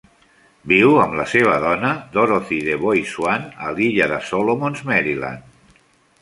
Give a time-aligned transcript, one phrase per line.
[0.69, 5.79] Viu amb la seva dona, Dorothy DeBoy Swann, a l'illa de Solomons, Maryland.